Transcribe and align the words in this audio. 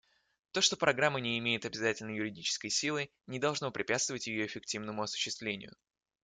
То, 0.53 0.61
что 0.61 0.77
Программа 0.77 1.19
не 1.21 1.37
имеет 1.37 1.63
обязательной 1.63 2.15
юридической 2.15 2.71
силы, 2.71 3.11
не 3.27 3.37
должно 3.37 3.69
препятствовать 3.69 4.25
ее 4.25 4.47
эффективному 4.47 5.03
осуществлению. 5.03 5.75